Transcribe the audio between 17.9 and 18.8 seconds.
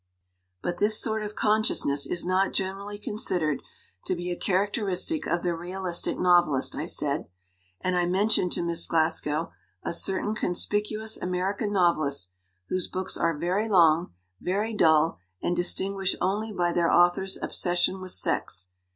with sex.